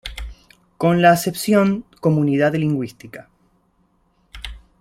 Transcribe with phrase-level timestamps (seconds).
[0.79, 3.29] Con la acepción "comunidad lingüística".